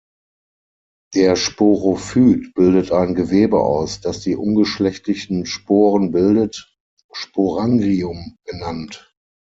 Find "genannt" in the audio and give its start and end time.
8.45-9.13